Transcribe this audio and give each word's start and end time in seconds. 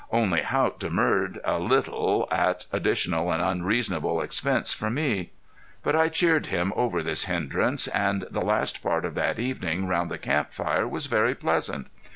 Only 0.11 0.41
Haught 0.41 0.79
demurred 0.79 1.39
a 1.43 1.59
little 1.59 2.27
at 2.31 2.65
additional 2.71 3.31
and 3.31 3.39
unreasonable 3.39 4.19
expense 4.19 4.73
for 4.73 4.89
me. 4.89 5.29
But 5.83 5.95
I 5.95 6.09
cheered 6.09 6.47
him 6.47 6.73
over 6.75 7.03
this 7.03 7.25
hindrance, 7.25 7.85
and 7.87 8.25
the 8.31 8.41
last 8.41 8.81
part 8.81 9.05
of 9.05 9.13
that 9.13 9.37
evening 9.37 9.85
round 9.85 10.09
the 10.09 10.17
camp 10.17 10.53
fire 10.53 10.87
was 10.87 11.05
very 11.05 11.35
pleasant. 11.35 11.91